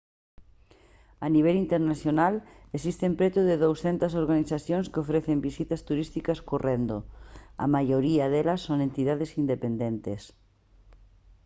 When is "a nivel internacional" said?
1.25-2.33